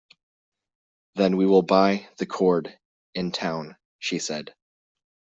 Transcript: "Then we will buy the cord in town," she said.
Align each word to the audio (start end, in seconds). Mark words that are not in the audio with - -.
"Then 1.13 1.37
we 1.37 1.45
will 1.45 1.61
buy 1.61 2.09
the 2.17 2.25
cord 2.25 2.75
in 3.13 3.31
town," 3.31 3.75
she 3.99 4.17
said. 4.17 4.55